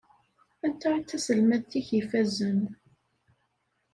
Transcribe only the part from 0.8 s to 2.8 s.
i d taselmadt-ik ifazen?